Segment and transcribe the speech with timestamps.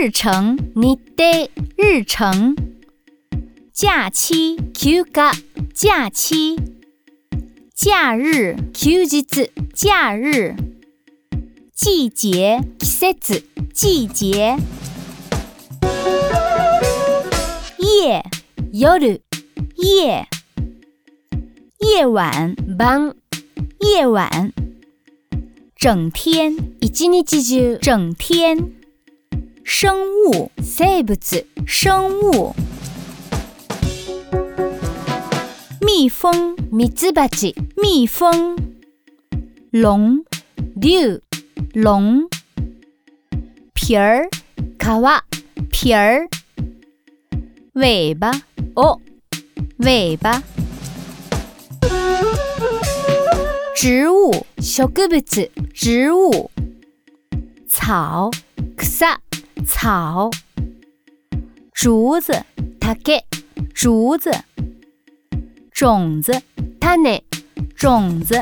[0.00, 2.54] 日程 n 得日程；
[3.74, 5.32] 假期，kuga，
[5.74, 6.54] 假期；
[7.76, 10.54] 假日 k u j i t s 假日；
[11.74, 13.42] 季节，kisetsu，
[13.74, 14.56] 季节；
[17.78, 18.24] 夜
[18.72, 19.18] ，yoru，
[19.78, 20.24] 夜；
[21.80, 23.14] 夜晚，bang，
[23.80, 24.52] 夜晚；
[25.74, 28.77] 整天，ichi nichi j u 整天。
[29.70, 29.92] 生
[30.24, 31.18] 物，生物，
[31.66, 32.54] 生物。
[35.82, 38.56] 蜜蜂，蜜ツバチ，蜜蜂。
[39.70, 40.24] 龙，
[40.80, 41.20] 竜，
[41.74, 42.26] 龙。
[43.74, 44.26] 皮儿，
[45.70, 46.26] 皮儿，
[47.74, 48.30] 尾巴，
[48.74, 48.98] 哦，
[49.80, 50.42] 尾巴。
[53.76, 54.30] 植物，
[55.74, 56.50] 植物，
[57.68, 58.30] 草，
[58.78, 59.20] 草。
[59.66, 60.30] 草，
[61.74, 62.32] 竹子，
[63.74, 64.30] 竹子，
[65.72, 66.32] 种子，
[67.76, 68.40] 种子。